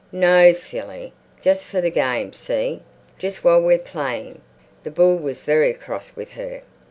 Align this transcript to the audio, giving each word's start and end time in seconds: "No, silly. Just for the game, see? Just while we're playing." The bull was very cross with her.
"No, 0.11 0.51
silly. 0.51 1.13
Just 1.41 1.67
for 1.69 1.79
the 1.79 1.91
game, 1.91 2.33
see? 2.33 2.81
Just 3.19 3.43
while 3.43 3.61
we're 3.61 3.77
playing." 3.77 4.41
The 4.83 4.89
bull 4.89 5.17
was 5.17 5.43
very 5.43 5.75
cross 5.75 6.13
with 6.15 6.31
her. 6.31 6.63